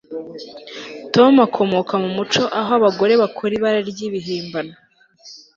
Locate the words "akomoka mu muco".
1.47-2.43